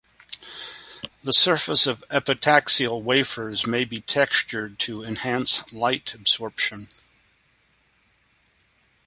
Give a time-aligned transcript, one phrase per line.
[1.23, 6.89] The surface of epitaxial wafers may be textured to enhance light absorption.